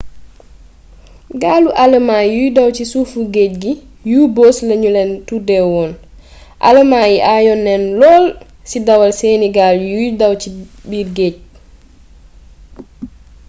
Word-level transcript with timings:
gaalu 1.41 1.69
alëmaa 1.83 2.23
yuy 2.35 2.49
daw 2.57 2.69
ci 2.75 2.83
suufu 2.91 3.19
géej 3.33 3.53
gi 3.61 3.71
u-boats 4.23 4.59
lanu 4.67 4.89
leen 4.95 5.11
tuddeewoon 5.27 5.91
alëmaa 6.67 7.05
yi 7.11 7.17
ayoon 7.35 7.61
nanu 7.65 7.87
lool 8.01 8.25
ci 8.69 8.77
dawal 8.87 9.11
seeni 9.19 9.47
gaal 9.57 9.77
yuy 9.93 10.07
daw 10.21 10.33
c 10.41 10.43
biir 10.89 11.07
géej 11.17 11.35